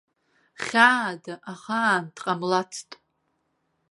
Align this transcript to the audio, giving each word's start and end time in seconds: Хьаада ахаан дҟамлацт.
Хьаада 0.63 1.33
ахаан 1.51 2.05
дҟамлацт. 2.15 2.89